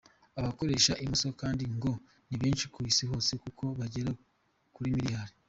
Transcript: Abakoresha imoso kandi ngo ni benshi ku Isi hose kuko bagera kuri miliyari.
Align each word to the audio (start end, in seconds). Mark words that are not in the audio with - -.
Abakoresha 0.39 0.91
imoso 1.03 1.27
kandi 1.41 1.63
ngo 1.75 1.91
ni 2.27 2.35
benshi 2.41 2.65
ku 2.73 2.77
Isi 2.89 3.03
hose 3.11 3.31
kuko 3.43 3.63
bagera 3.79 4.11
kuri 4.75 4.89
miliyari. 4.97 5.31